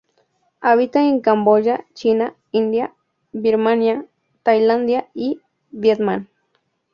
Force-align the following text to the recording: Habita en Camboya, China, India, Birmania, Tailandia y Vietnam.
Habita 0.61 1.03
en 1.07 1.19
Camboya, 1.21 1.85
China, 1.93 2.33
India, 2.51 2.95
Birmania, 3.33 4.03
Tailandia 4.41 5.07
y 5.13 5.41
Vietnam. 5.69 6.25